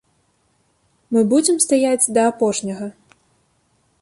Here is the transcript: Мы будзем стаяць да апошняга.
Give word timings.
Мы 1.15 1.21
будзем 1.33 1.57
стаяць 1.67 2.11
да 2.19 2.27
апошняга. 2.31 2.87